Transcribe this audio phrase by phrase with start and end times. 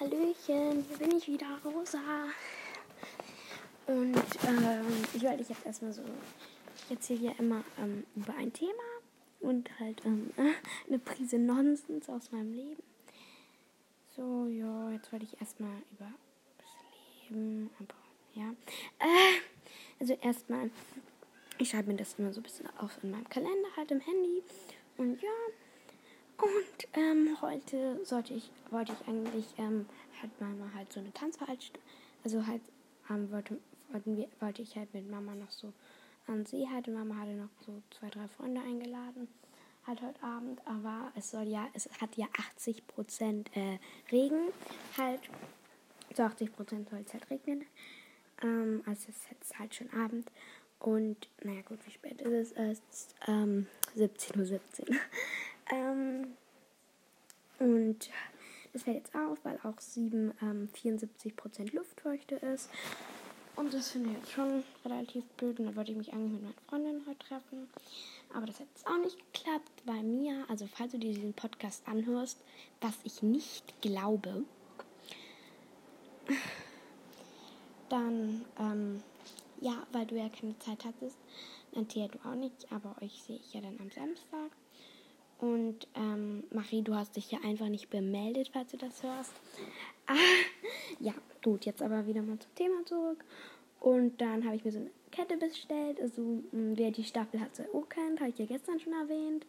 [0.00, 1.98] Hallöchen, hier bin ich wieder, Rosa.
[3.88, 4.14] Und
[4.46, 6.02] ähm, ich wollte dich jetzt erstmal so,
[6.84, 8.84] ich erzähle hier immer ähm, über ein Thema
[9.40, 10.30] und halt ähm,
[10.86, 12.82] eine Prise Nonsens aus meinem Leben.
[14.14, 16.12] So, ja, jetzt wollte ich erstmal über
[16.58, 17.94] das Leben, aber
[18.34, 18.50] ja.
[19.00, 19.40] Äh,
[19.98, 20.70] also erstmal,
[21.58, 24.44] ich schreibe mir das immer so ein bisschen auf in meinem Kalender, halt im Handy.
[24.96, 25.28] Und ja,
[26.38, 29.86] und ähm, heute sollte ich, wollte ich eigentlich, ähm,
[30.22, 31.82] hat Mama halt so eine Tanzveranstaltung,
[32.24, 32.62] also halt
[33.10, 33.58] ähm, wollte,
[33.90, 35.72] wollten wir, wollte ich halt mit Mama noch so
[36.26, 39.28] an See halt und Mama hatte noch so zwei, drei Freunde eingeladen,
[39.86, 43.78] halt heute Abend, aber es soll ja, es hat ja 80 Prozent äh,
[44.12, 44.48] Regen,
[44.96, 45.20] halt,
[46.14, 47.64] zu 80 Prozent soll es halt regnen,
[48.42, 50.30] ähm, also es ist jetzt halt schon Abend
[50.80, 52.52] und, naja gut, wie spät ist es?
[52.52, 53.66] Es ist ähm,
[53.96, 54.96] 17.17 Uhr.
[55.70, 55.76] 17.
[55.76, 56.36] Ähm,
[57.58, 58.10] und
[58.72, 62.70] das fällt jetzt auf, weil auch 7, ähm, 74% Luftfeuchte ist.
[63.56, 65.58] Und das finde ich jetzt schon relativ blöd.
[65.58, 67.68] Und da wollte ich mich eigentlich mit meinen Freundinnen heute treffen.
[68.32, 70.44] Aber das hat jetzt auch nicht geklappt bei mir.
[70.48, 72.38] Also falls du dir diesen Podcast anhörst,
[72.80, 74.44] was ich nicht glaube,
[77.88, 79.02] dann, ähm,
[79.60, 81.16] ja, weil du ja keine Zeit hattest.
[81.72, 84.52] Nantia, du auch nicht, aber euch sehe ich ja dann am Samstag.
[85.38, 89.32] Und ähm, Marie, du hast dich ja einfach nicht bemeldet, falls du das hörst.
[90.10, 90.14] Ah,
[91.00, 91.12] ja,
[91.44, 93.22] gut, jetzt aber wieder mal zum Thema zurück.
[93.78, 96.00] Und dann habe ich mir so eine Kette bestellt.
[96.00, 99.44] Also, wer die Staffel H2O kennt, habe ich ja gestern schon erwähnt.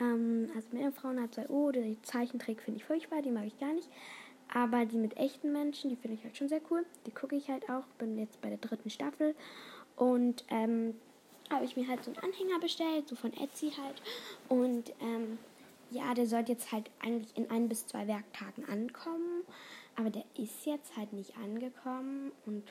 [0.00, 3.88] Ähm, also, Meerfrauen H2O, die Zeichentrick finde ich furchtbar, die mag ich gar nicht.
[4.52, 6.84] Aber die mit echten Menschen, die finde ich halt schon sehr cool.
[7.06, 7.84] Die gucke ich halt auch.
[7.98, 9.36] Bin jetzt bei der dritten Staffel.
[9.94, 10.94] Und ähm,
[11.50, 14.02] habe ich mir halt so einen Anhänger bestellt, so von Etsy halt.
[14.48, 15.38] Und ähm,
[15.90, 19.44] ja, der sollte jetzt halt eigentlich in ein bis zwei Werktagen ankommen.
[19.96, 22.32] Aber der ist jetzt halt nicht angekommen.
[22.46, 22.64] Und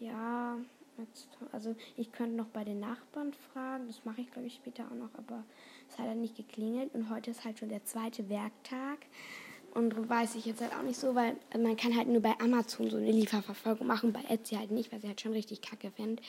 [0.00, 0.56] ja,
[0.98, 3.86] jetzt, also ich könnte noch bei den Nachbarn fragen.
[3.86, 5.10] Das mache ich, glaube ich, später auch noch.
[5.16, 5.44] Aber
[5.88, 6.92] es hat halt nicht geklingelt.
[6.94, 8.98] Und heute ist halt schon der zweite Werktag.
[9.74, 12.90] Und weiß ich jetzt halt auch nicht so, weil man kann halt nur bei Amazon
[12.90, 16.22] so eine Lieferverfolgung machen, bei Etsy halt nicht, was ich halt schon richtig kacke finde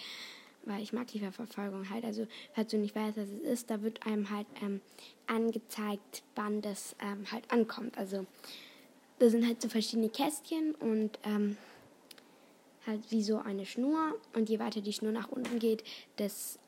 [0.66, 2.06] weil ich mag Lieferverfolgung halt.
[2.06, 4.82] Also, falls du nicht weißt, was es ist, da wird einem halt ähm,
[5.28, 7.98] angezeigt, wann das ähm, halt ankommt.
[7.98, 8.26] Also,
[9.20, 11.58] da sind halt so verschiedene Kästchen und ähm,
[12.86, 14.16] halt wie so eine Schnur.
[14.34, 15.84] Und je weiter die Schnur nach unten geht,
[16.18, 16.60] desto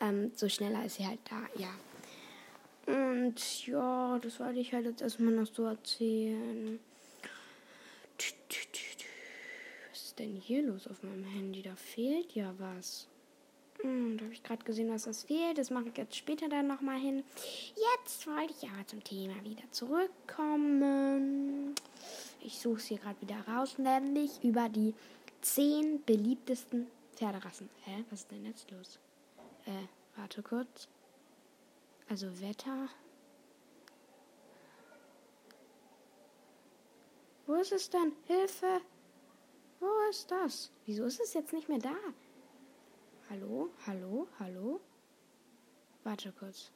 [0.00, 1.70] ähm, so schneller ist sie halt da, ja.
[2.86, 6.80] Und ja, das wollte ich halt jetzt erstmal noch so erzählen.
[9.90, 11.62] Was ist denn hier los auf meinem Handy?
[11.62, 13.06] Da fehlt ja was.
[13.82, 15.58] Hm, da habe ich gerade gesehen, was das fehlt.
[15.58, 17.24] Das mache ich jetzt später dann nochmal hin.
[17.96, 21.74] Jetzt wollte ich aber zum Thema wieder zurückkommen.
[22.42, 24.94] Ich suche es hier gerade wieder raus, nämlich über die
[25.40, 27.68] zehn beliebtesten Pferderassen.
[27.84, 28.98] Hä, was ist denn jetzt los?
[29.66, 29.86] Äh,
[30.16, 30.88] warte kurz.
[32.08, 32.88] Also Wetter.
[37.46, 38.12] Wo ist es denn?
[38.26, 38.80] Hilfe!
[39.80, 40.70] Wo ist das?
[40.86, 41.96] Wieso ist es jetzt nicht mehr da?
[43.30, 44.80] Hallo, hallo, hallo.
[46.02, 46.72] Warte kurz.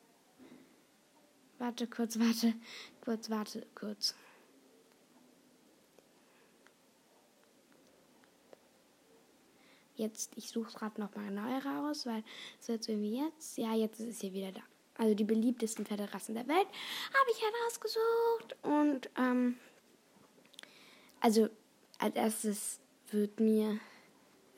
[1.58, 2.54] Warte kurz, warte,
[3.00, 4.14] kurz, warte, kurz.
[9.96, 12.22] Jetzt, ich suche gerade nochmal neu raus, weil
[12.60, 14.62] es jetzt irgendwie jetzt, ja, jetzt ist es hier wieder da.
[14.96, 18.56] Also die beliebtesten Pferderassen der Welt habe ich herausgesucht.
[18.62, 19.58] Und, ähm,
[21.18, 21.48] also
[21.98, 23.80] als erstes wird mir,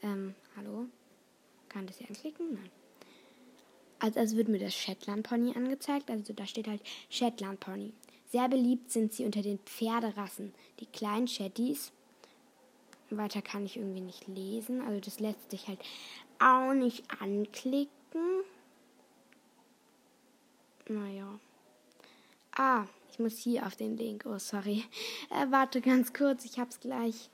[0.03, 0.91] ähm, hallo?
[1.77, 2.55] Kann das hier anklicken?
[2.55, 2.71] Nein.
[3.99, 6.11] Also, also wird mir das Shetland Pony angezeigt.
[6.11, 7.93] Also da steht halt Shetland Pony.
[8.33, 10.55] Sehr beliebt sind sie unter den Pferderassen.
[10.81, 11.93] Die kleinen Shetties.
[13.11, 14.81] Weiter kann ich irgendwie nicht lesen.
[14.81, 15.79] Also das lässt sich halt
[16.39, 17.91] auch nicht anklicken.
[20.89, 21.39] Naja.
[22.53, 24.25] Ah, ich muss hier auf den Link.
[24.25, 24.83] Oh, sorry.
[25.29, 27.29] Äh, warte ganz kurz, ich hab's gleich.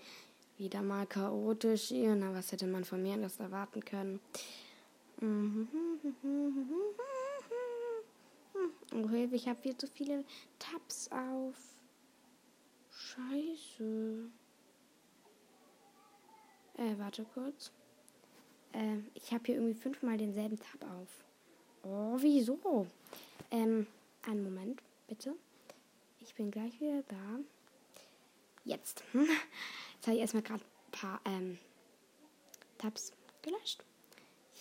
[0.62, 1.90] Wieder mal chaotisch.
[1.90, 4.20] Na, was hätte man von mir das erwarten können?
[8.94, 10.22] Oh, Hilfe, ich habe hier zu viele
[10.58, 11.54] Tabs auf.
[12.90, 14.30] Scheiße.
[16.76, 17.72] Äh, warte kurz.
[18.72, 21.08] Äh, ich habe hier irgendwie fünfmal denselben Tab auf.
[21.82, 22.86] Oh, wieso?
[23.50, 23.86] Ähm,
[24.28, 25.34] einen Moment, bitte.
[26.20, 27.40] Ich bin gleich wieder da.
[28.64, 29.02] Jetzt.
[30.02, 31.58] Jetzt habe ich erstmal gerade ein paar ähm,
[32.76, 33.84] Tabs gelöscht.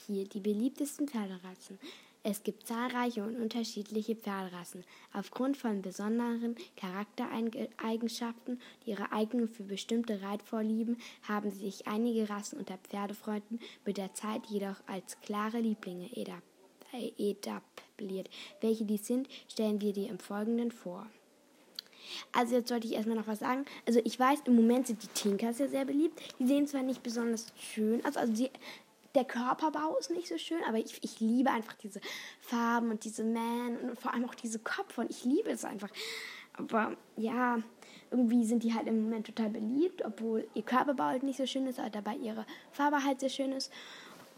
[0.06, 1.80] Hier die beliebtesten Pferderassen.
[2.22, 4.84] Es gibt zahlreiche und unterschiedliche Pferderassen.
[5.14, 12.78] Aufgrund von besonderen Charaktereigenschaften und ihrer eigenen für bestimmte Reitvorlieben haben sich einige Rassen unter
[12.78, 16.08] Pferdefreunden mit der Zeit jedoch als klare Lieblinge
[17.18, 18.30] etabliert.
[18.60, 21.08] Welche dies sind, stellen wir dir im Folgenden vor.
[22.32, 23.66] Also jetzt sollte ich erstmal noch was sagen.
[23.88, 26.20] Also ich weiß, im Moment sind die Tinkers ja sehr beliebt.
[26.40, 28.50] Die sehen zwar nicht besonders schön aus, also die,
[29.16, 32.00] der Körperbau ist nicht so schön, aber ich, ich liebe einfach diese
[32.40, 35.90] Farben und diese Man und vor allem auch diese Kopf und ich liebe es einfach.
[36.54, 37.60] Aber ja,
[38.10, 41.68] irgendwie sind die halt im Moment total beliebt, obwohl ihr Körperbau halt nicht so schön
[41.68, 43.72] ist, aber dabei ihre Farbe halt sehr schön ist.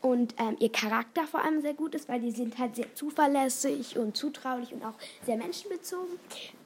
[0.01, 3.97] Und ähm, ihr Charakter vor allem sehr gut ist, weil die sind halt sehr zuverlässig
[3.97, 6.19] und zutraulich und auch sehr menschenbezogen.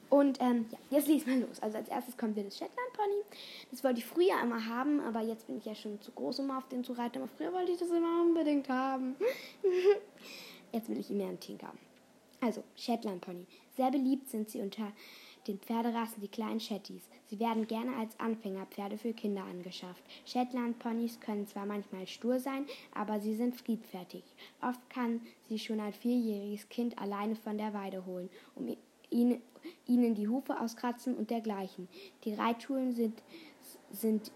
[0.09, 1.59] Und ähm, ja, jetzt lese mal los.
[1.61, 3.23] Also als erstes kommt hier das Shetland Pony.
[3.71, 6.51] Das wollte ich früher immer haben, aber jetzt bin ich ja schon zu groß, um
[6.51, 7.19] auf den zu reiten.
[7.19, 9.15] Aber früher wollte ich das immer unbedingt haben.
[10.71, 11.73] jetzt will ich ihn mir einen Tinker.
[12.39, 13.45] Also, Shetland Pony.
[13.75, 14.91] Sehr beliebt sind sie unter
[15.47, 17.07] den Pferderassen die kleinen Shetties.
[17.27, 20.03] Sie werden gerne als Anfängerpferde für Kinder angeschafft.
[20.25, 24.23] Shetland Ponys können zwar manchmal stur sein, aber sie sind friedfertig.
[24.61, 28.67] Oft kann sie schon ein vierjähriges Kind alleine von der Weide holen, um
[29.09, 29.41] ihn
[29.85, 31.87] ihnen die Hufe auskratzen und dergleichen.
[32.23, 33.21] Die Reitschulen sind,
[33.91, 34.31] sind,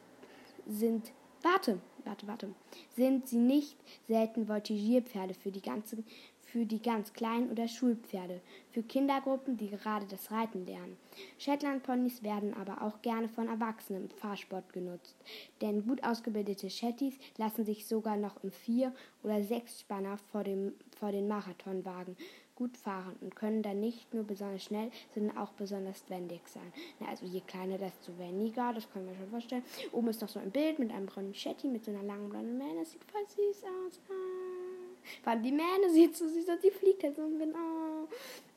[0.67, 2.55] sind, warte, warte, warte,
[2.95, 3.77] sind sie nicht
[4.07, 6.05] selten Voltigierpferde für die ganzen
[6.51, 8.41] für die ganz kleinen oder Schulpferde,
[8.71, 10.97] für Kindergruppen, die gerade das Reiten lernen.
[11.37, 15.15] Shetland-Ponys werden aber auch gerne von Erwachsenen im Fahrsport genutzt,
[15.61, 21.13] denn gut ausgebildete Shetties lassen sich sogar noch im Vier- oder Sechsspanner vor, dem, vor
[21.13, 22.17] den Marathonwagen
[22.61, 26.71] gut fahren und können dann nicht nur besonders schnell, sondern auch besonders wendig sein.
[26.99, 29.63] Na, also je kleiner, desto weniger, das können wir schon vorstellen.
[29.91, 32.59] Oben ist noch so ein Bild mit einem braunen Shetty mit so einer langen blonden
[32.59, 32.85] Mähne.
[32.85, 33.99] Sieht voll süß aus.
[34.09, 35.23] Ah.
[35.23, 38.07] Vor allem die Mähne sieht so süß aus, die fliegt halt so genau.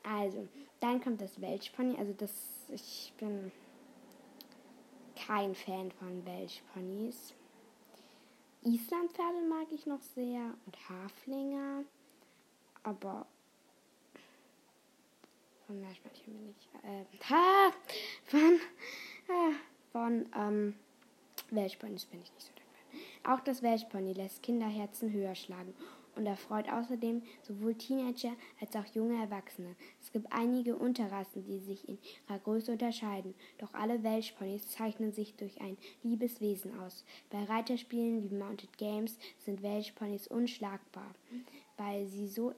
[0.03, 0.47] Also,
[0.81, 1.97] dann kommt das Welchpony.
[1.97, 2.31] Also das,
[2.69, 3.51] ich bin
[5.15, 7.33] kein Fan von Welchponys.
[8.61, 11.83] Islandpferde mag ich noch sehr und Haflinger.
[12.83, 13.24] Aber
[15.75, 16.67] von Meerschweinchen bin ich.
[16.83, 17.71] Äh, ha,
[18.25, 18.59] von,
[19.27, 19.53] äh,
[19.91, 20.75] von ähm,
[21.51, 23.33] Welshponys bin ich nicht so der Fan.
[23.33, 25.73] Auch das Welshpony lässt Kinderherzen höher schlagen
[26.15, 28.31] und erfreut außerdem sowohl Teenager
[28.61, 29.75] als auch junge Erwachsene.
[30.01, 31.97] Es gibt einige Unterrassen, die sich in
[32.29, 37.03] ihrer Größe unterscheiden, doch alle Welshponys zeichnen sich durch ein liebes Wesen aus.
[37.29, 41.13] Bei Reiterspielen wie Mounted Games sind Welshponys unschlagbar,
[41.75, 42.53] weil sie so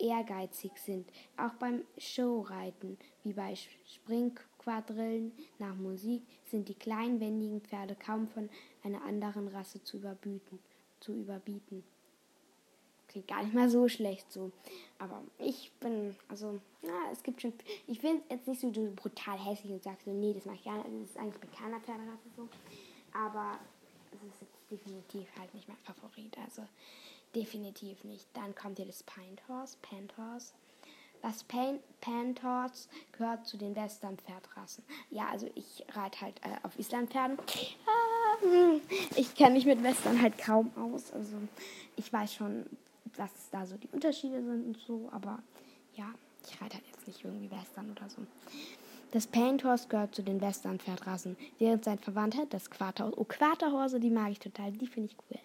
[0.00, 3.54] ehrgeizig sind, auch beim Showreiten, wie bei
[3.86, 8.48] Springquadrillen nach Musik, sind die kleinen wendigen Pferde kaum von
[8.82, 10.58] einer anderen Rasse zu überbieten.
[11.00, 11.84] Zu überbieten.
[13.08, 14.52] Klingt gar nicht mal so schlecht so.
[14.98, 17.52] Aber ich bin, also, ja, es gibt schon.
[17.88, 20.84] Ich finde jetzt nicht so brutal hässlich und sagst so, nee, das mache ich gerne.
[20.84, 22.48] Das ist eigentlich bei keiner Pferderasse so.
[23.12, 23.58] Aber
[24.12, 26.38] es ist definitiv halt nicht mein Favorit.
[26.38, 26.62] Also,
[27.34, 28.26] Definitiv nicht.
[28.34, 30.52] Dann kommt hier das Pinthorse, Panthorse.
[31.22, 34.82] Das Pan Panthorse gehört zu den Western-Pferdrassen.
[35.10, 37.38] Ja, also ich reite halt äh, auf Island-Pferden.
[37.86, 38.80] Ah,
[39.16, 41.12] ich kenne mich mit Western halt kaum aus.
[41.12, 41.36] Also
[41.96, 42.64] ich weiß schon,
[43.16, 45.08] was da so die Unterschiede sind und so.
[45.12, 45.40] Aber
[45.94, 46.06] ja,
[46.48, 48.22] ich reite halt jetzt nicht irgendwie Western oder so.
[49.12, 54.30] Das Painthorse gehört zu den Western-Pferdrassen, während sein Verwandter, das Quarterhorse, oh Quarterhorse, die mag
[54.30, 55.40] ich total, die finde ich cool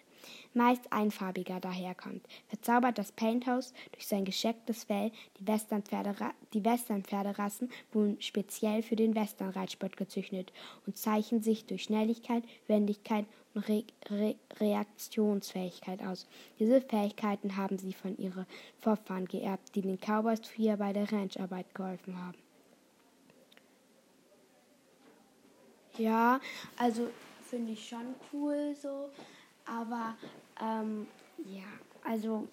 [0.54, 8.96] meist einfarbiger daherkommt, verzaubert das Painthouse durch sein geschecktes Fell die Western-Pferderassen wurden speziell für
[8.96, 10.52] den Western-Reitsport gezüchtet
[10.86, 16.26] und zeichnen sich durch Schnelligkeit, Wendigkeit und Re Re Reaktionsfähigkeit aus.
[16.58, 18.46] Diese Fähigkeiten haben sie von ihren
[18.78, 22.38] Vorfahren geerbt, die den Cowboys früher bei der Rancharbeit geholfen haben.
[25.98, 26.40] Ja,
[26.76, 27.08] also
[27.48, 29.08] finde ich schon cool so.
[29.66, 30.16] Aber
[30.60, 31.06] ähm,
[31.44, 31.64] ja,
[32.04, 32.48] also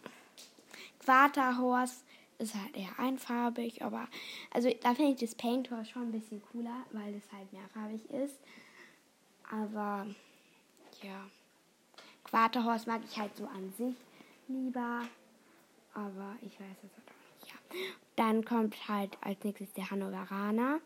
[0.99, 2.03] Quarterhorse
[2.39, 4.07] ist halt eher einfarbig, aber
[4.51, 8.09] also da finde ich das Paint Horse schon ein bisschen cooler, weil es halt mehrfarbig
[8.09, 8.39] ist.
[9.49, 10.07] Aber
[11.01, 11.27] ja,
[12.23, 13.95] Quarterhorse mag ich halt so an sich
[14.47, 15.01] lieber,
[15.93, 17.53] aber ich weiß es auch nicht.
[17.53, 17.79] Ja.
[18.15, 20.79] Dann kommt halt als nächstes der Hannoveraner.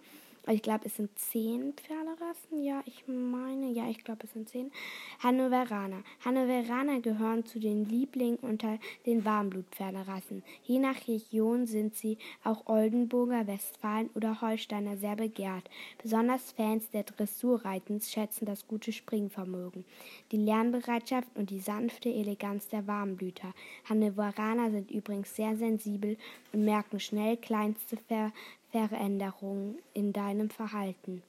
[0.50, 2.64] Ich glaube, es sind zehn Pferde Pferderassen?
[2.64, 4.72] Ja, ich meine, ja, ich glaube, es sind zehn.
[5.20, 6.04] Hannoveraner.
[6.24, 10.44] Hannoveraner gehören zu den Lieblingen unter den Warmblut-Pferderassen.
[10.64, 15.70] Je nach Region sind sie auch Oldenburger, Westfalen oder Holsteiner sehr begehrt.
[16.02, 19.86] Besonders Fans der Dressurreitens schätzen das gute Springvermögen,
[20.32, 23.54] die Lernbereitschaft und die sanfte Eleganz der Warmblüter.
[23.90, 26.18] Hannoveraner sind übrigens sehr sensibel
[26.54, 28.32] und merken schnell kleinste Ver
[28.72, 31.24] Veränderungen in deinem Verhalten.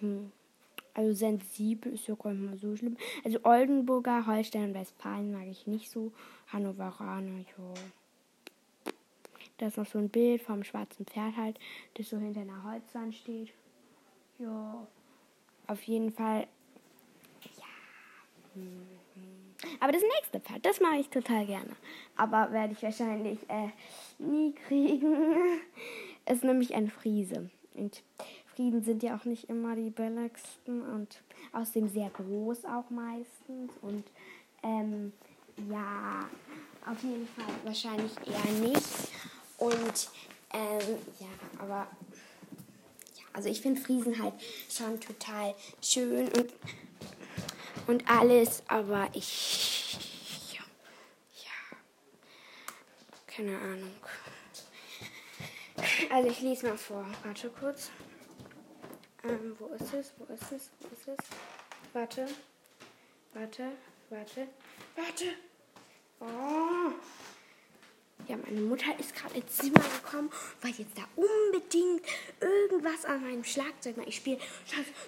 [0.00, 0.32] Hm.
[0.94, 2.96] Also sensibel ist ja gar nicht mal so schlimm.
[3.24, 6.12] Also Oldenburger, Holstein und Westfalen mag ich nicht so.
[6.48, 7.74] Hannoveraner, ja.
[9.58, 11.58] Da ist noch so ein Bild vom schwarzen Pferd halt,
[11.94, 13.52] das so hinter einer Holzwand steht.
[14.38, 14.86] Ja.
[15.66, 16.46] Auf jeden Fall.
[17.56, 17.64] Ja.
[18.54, 18.93] Hm.
[19.84, 21.68] Aber das nächste Pferd, das mag ich total gerne.
[22.16, 23.68] Aber werde ich wahrscheinlich äh,
[24.18, 25.14] nie kriegen.
[26.26, 27.50] ist nämlich ein Friese.
[27.74, 28.02] Und
[28.46, 31.22] Frieden sind ja auch nicht immer die billigsten und
[31.52, 33.72] außerdem sehr groß auch meistens.
[33.82, 34.04] Und
[34.62, 35.12] ähm,
[35.70, 36.20] ja,
[36.90, 38.88] auf jeden Fall wahrscheinlich eher nicht.
[39.58, 40.08] Und
[40.54, 41.88] ähm, ja, aber
[43.16, 44.32] ja, also ich finde Friesen halt
[44.70, 46.54] schon total schön und
[47.86, 49.98] und alles, aber ich.
[50.52, 50.64] Ja,
[51.44, 51.76] ja.
[53.34, 53.96] Keine Ahnung.
[56.10, 57.04] Also ich lese mal vor.
[57.24, 57.90] Warte kurz.
[59.24, 60.12] Ähm, wo ist es?
[60.18, 60.70] Wo ist es?
[60.78, 61.26] Wo ist es?
[61.92, 62.28] Warte.
[63.32, 63.72] Warte.
[64.10, 64.48] Warte.
[64.94, 65.24] Warte.
[66.20, 66.92] Oh.
[68.28, 70.30] Ja, meine Mutter ist gerade ins Zimmer gekommen,
[70.62, 72.06] weil jetzt da unbedingt
[72.40, 74.38] irgendwas an meinem Schlagzeug mal ich spiele.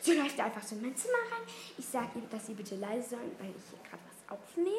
[0.00, 1.46] Sie läuft einfach so in mein Zimmer rein.
[1.78, 4.70] Ich sage ihr, dass sie bitte leise sollen, weil ich hier gerade was aufnehme.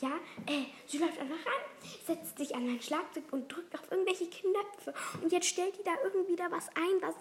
[0.00, 0.12] Ja,
[0.46, 1.62] äh, sie läuft einfach rein,
[2.06, 4.94] setzt sich an mein Schlagzeug und drückt auf irgendwelche Knöpfe.
[5.22, 7.14] Und jetzt stellt die da irgendwie da was ein, was,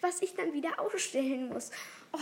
[0.00, 1.70] was ich dann wieder ausstellen muss.
[2.12, 2.18] Oh.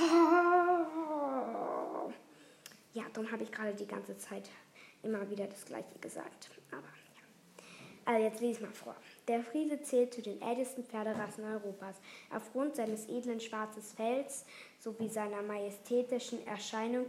[2.92, 4.50] Ja, dann habe ich gerade die ganze Zeit
[5.02, 6.50] immer wieder das Gleiche gesagt.
[6.70, 6.88] Aber
[8.10, 8.96] also jetzt lese ich mal vor.
[9.28, 11.96] Der Friese zählt zu den ältesten Pferderassen Europas.
[12.34, 14.44] Aufgrund seines edlen schwarzen Fells
[14.80, 17.06] sowie seiner majestätischen Erscheinung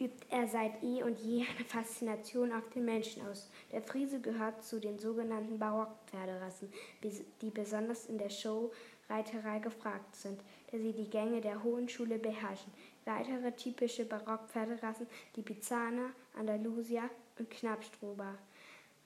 [0.00, 3.50] übt er seit eh und je eine Faszination auf den Menschen aus.
[3.72, 6.72] Der Friese gehört zu den sogenannten Barockpferderassen,
[7.02, 12.72] die besonders in der Showreiterei gefragt sind, da sie die Gänge der Hohen Schule beherrschen.
[13.04, 17.08] Weitere typische Barockpferderassen die Pizzana, Andalusia
[17.38, 18.38] und Knappstrober.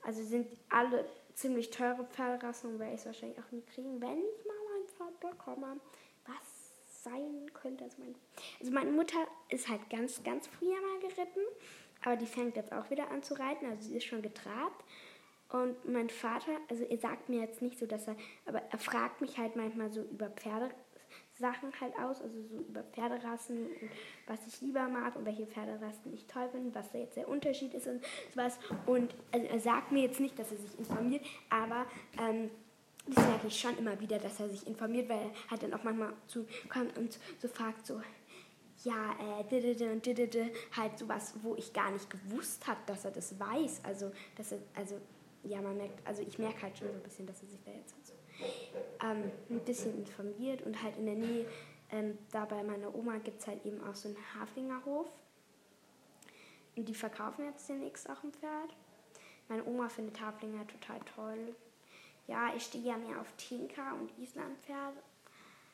[0.01, 4.17] Also sind alle ziemlich teure Pferderassen und werde ich es wahrscheinlich auch nie kriegen, wenn
[4.17, 5.79] ich mal ein Pferd bekomme.
[7.03, 7.83] Sein könnte.
[7.83, 8.15] Also, mein,
[8.59, 11.41] also meine Mutter ist halt ganz, ganz früher mal geritten,
[12.03, 13.65] aber die fängt jetzt auch wieder an zu reiten.
[13.65, 14.83] Also sie ist schon getrabt.
[15.51, 18.15] Und mein Vater, also er sagt mir jetzt nicht so, dass er,
[18.45, 20.69] aber er fragt mich halt manchmal so über Pferde,
[21.39, 23.89] Sachen halt aus, also so über Pferderassen und
[24.27, 27.73] was ich lieber mag und welche Pferderassen ich toll finde, was da jetzt der Unterschied
[27.73, 28.59] ist und sowas.
[28.85, 31.85] Und also er sagt mir jetzt nicht, dass er sich informiert, aber
[32.19, 32.51] ähm,
[33.15, 35.83] das merke ich schon immer wieder, dass er sich informiert, weil er halt dann auch
[35.83, 38.01] manchmal zu kommt und so fragt so,
[38.83, 43.11] ja, äh, didede und didede, halt sowas, wo ich gar nicht gewusst habe, dass er
[43.11, 43.81] das weiß.
[43.83, 44.95] Also, dass er, also,
[45.43, 47.71] ja, man merkt, also ich merke halt schon so ein bisschen, dass er sich da
[47.71, 48.13] jetzt halt so
[49.03, 51.45] ähm, ein bisschen informiert und halt in der Nähe,
[51.91, 55.07] ähm, da bei meiner Oma gibt es halt eben auch so einen Haflingerhof.
[56.75, 58.75] Und die verkaufen jetzt demnächst auch ein Pferd.
[59.49, 61.55] Meine Oma findet Haflinger total toll.
[62.29, 65.01] Ja, ich stehe ja mehr auf Tinker und Islandpferde,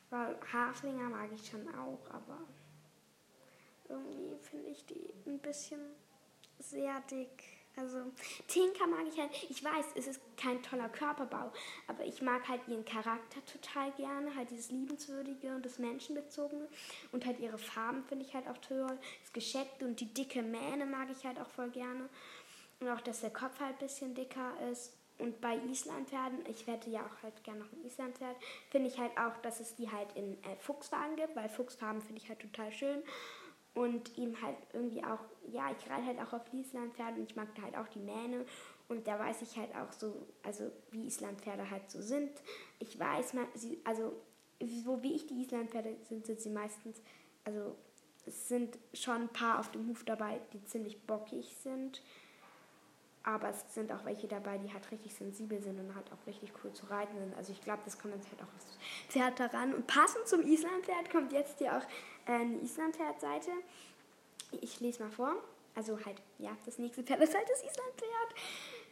[0.08, 2.40] weil Haflinger mag ich schon auch, aber
[3.90, 5.80] irgendwie finde ich die ein bisschen
[6.58, 7.44] sehr dick.
[7.76, 8.10] Also
[8.48, 9.30] Tinker mag ich halt.
[9.50, 11.52] Ich weiß, es ist kein toller Körperbau,
[11.88, 16.68] aber ich mag halt ihren Charakter total gerne, halt dieses liebenswürdige und das menschenbezogene
[17.12, 18.98] und halt ihre Farben finde ich halt auch toll.
[19.20, 22.08] Das Gescheckte und die dicke Mähne mag ich halt auch voll gerne
[22.80, 24.94] und auch, dass der Kopf halt ein bisschen dicker ist.
[25.18, 28.36] Und bei Islandpferden, ich hätte ja auch halt gerne noch ein Islandpferd,
[28.70, 32.20] finde ich halt auch, dass es die halt in äh, Fuchsfarben gibt, weil Fuchsfarben finde
[32.20, 33.02] ich halt total schön
[33.74, 37.54] und ihm halt irgendwie auch, ja, ich reite halt auch auf Islandpferde und ich mag
[37.54, 38.44] da halt auch die Mähne
[38.88, 42.30] und da weiß ich halt auch so, also wie Islandpferde halt so sind.
[42.78, 44.12] Ich weiß, man, sie, also
[44.60, 47.02] so wie ich die Islandpferde sind, sind sie meistens,
[47.44, 47.76] also
[48.26, 52.02] es sind schon ein paar auf dem Huf dabei, die ziemlich bockig sind.
[53.26, 56.52] Aber es sind auch welche dabei, die halt richtig sensibel sind und halt auch richtig
[56.62, 57.36] cool zu reiten sind.
[57.36, 58.78] Also ich glaube, das kommt jetzt halt auch aufs
[59.08, 59.74] Pferd daran.
[59.74, 61.82] Und passend zum Islandpferd kommt jetzt hier auch
[62.24, 63.50] eine Islandpferd-Seite.
[64.60, 65.34] Ich lese mal vor.
[65.74, 68.34] Also halt, ja, das nächste Pferd ist halt das Islandpferd.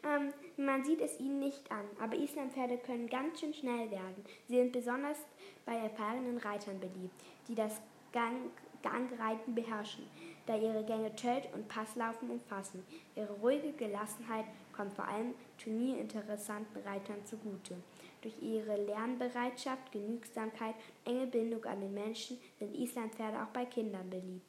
[0.02, 4.24] Ähm, man sieht es ihnen nicht an, aber Islandpferde können ganz schön schnell werden.
[4.48, 5.18] Sie sind besonders
[5.64, 7.14] bei erfahrenen Reitern beliebt,
[7.46, 7.80] die das
[8.12, 8.50] Gang,
[8.82, 10.06] Gangreiten beherrschen,
[10.46, 12.84] da ihre Gänge Tölt und Passlaufen umfassen.
[13.16, 17.76] Ihre ruhige Gelassenheit kommt vor allem turnierinteressanten Reitern zugute.
[18.22, 20.74] Durch ihre Lernbereitschaft, Genügsamkeit,
[21.04, 24.46] enge Bindung an den Menschen sind Islandpferde auch bei Kindern beliebt.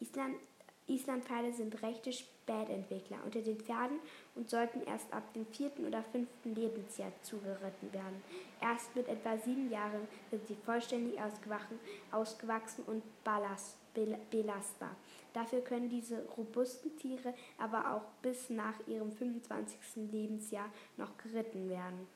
[0.00, 0.36] Island,
[0.86, 4.00] Islandpferde sind rechte Spätentwickler unter den Pferden
[4.34, 8.22] und sollten erst ab dem vierten oder fünften Lebensjahr zugeritten werden.
[8.60, 11.18] Erst mit etwa sieben Jahren sind sie vollständig
[12.10, 13.78] ausgewachsen und ballast,
[14.30, 14.96] belastbar.
[15.32, 19.78] Dafür können diese robusten Tiere aber auch bis nach ihrem 25.
[20.12, 22.06] Lebensjahr noch geritten werden.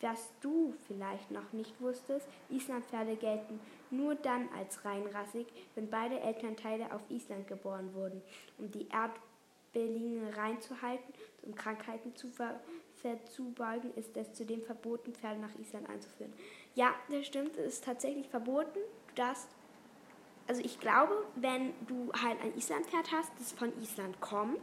[0.00, 6.94] Was du vielleicht noch nicht wusstest, Islandpferde gelten nur dann als reinrassig, wenn beide Elternteile
[6.94, 8.22] auf Island geboren wurden,
[8.56, 12.60] um die Erdbelinge reinzuhalten und Krankheiten zu ver
[12.94, 16.34] verzubeugen, ist es zudem verboten, Pferde nach Island einzuführen.
[16.74, 18.78] Ja, das stimmt, es ist tatsächlich verboten.
[19.08, 19.48] Du darfst,
[20.50, 24.58] also ich glaube, wenn du halt ein Islandpferd hast, das von Island kommt,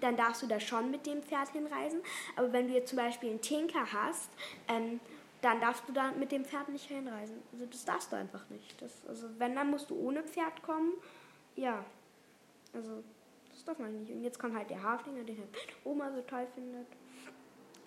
[0.00, 2.00] dann darfst du da schon mit dem Pferd hinreisen.
[2.36, 4.28] Aber wenn du jetzt zum Beispiel einen Tinker hast,
[4.68, 5.00] ähm,
[5.40, 7.40] dann darfst du da mit dem Pferd nicht hinreisen.
[7.50, 8.82] Also das darfst du einfach nicht.
[8.82, 10.92] Das, also wenn, dann musst du ohne Pferd kommen.
[11.56, 11.82] Ja,
[12.74, 13.02] also
[13.50, 14.12] das darf man nicht.
[14.12, 15.48] Und jetzt kommt halt der Haflinger, den halt
[15.82, 16.88] Oma so toll findet.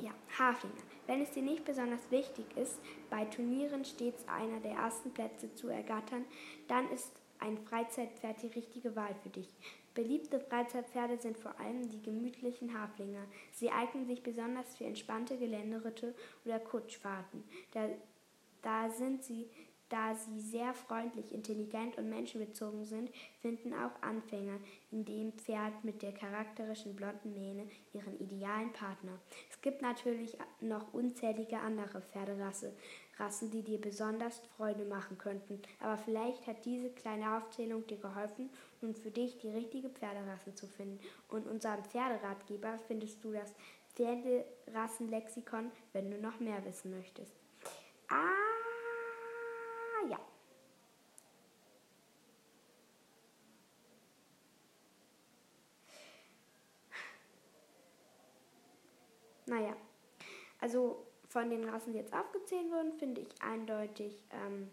[0.02, 0.10] Ja,
[0.40, 0.82] Haflinger.
[1.06, 2.80] Wenn es dir nicht besonders wichtig ist,
[3.12, 6.26] bei Turnieren stets einer der ersten Plätze zu ergattern,
[6.68, 7.12] dann ist
[7.46, 9.48] ein Freizeitpferd die richtige Wahl für dich.
[9.94, 13.26] Beliebte Freizeitpferde sind vor allem die gemütlichen Haflinger.
[13.52, 17.44] Sie eignen sich besonders für entspannte Geländeritte oder Kutschfahrten.
[17.72, 17.88] Da,
[18.62, 19.50] da sind sie
[19.90, 23.12] da sie sehr freundlich, intelligent und menschenbezogen sind,
[23.42, 24.60] finden auch Anfänger
[24.92, 29.20] in dem Pferd mit der charakterischen blonden Mähne ihren idealen Partner.
[29.50, 32.72] Es gibt natürlich noch unzählige andere Pferderassen,
[33.18, 35.62] Rassen, die dir besonders Freude machen könnten.
[35.80, 38.50] Aber vielleicht hat diese kleine Aufzählung dir geholfen,
[38.82, 41.00] nun für dich die richtige Pferderasse zu finden.
[41.30, 43.54] Und unserem Pferderatgeber findest du das
[43.96, 47.34] Pferderassenlexikon, wenn du noch mehr wissen möchtest.
[48.10, 48.46] Ah!
[50.10, 50.20] ja.
[59.48, 59.76] Naja,
[60.60, 61.05] also
[61.36, 64.70] von den Rassen, die jetzt aufgezählt wurden, finde ich eindeutig ähm,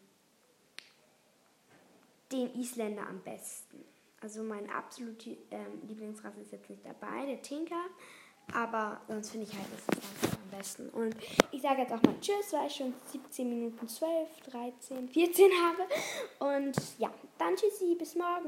[2.30, 3.84] den Isländer am besten.
[4.20, 7.84] Also meine absolute ähm, Lieblingsrasse ist jetzt nicht dabei, der Tinker.
[8.54, 10.88] Aber sonst finde ich halt das einfach am besten.
[10.90, 11.16] Und
[11.50, 16.60] ich sage jetzt auch mal Tschüss, weil ich schon 17 Minuten 12, 13, 14 habe.
[16.60, 18.40] Und ja, dann Tschüssi, bis morgen.